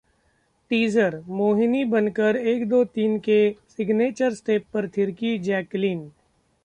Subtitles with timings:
[0.71, 3.37] Teaser: Mohini बनकर 'एक दो तीन' के
[3.69, 6.01] सिग्नेचर स्टेप पर थिरकीं जैकलीन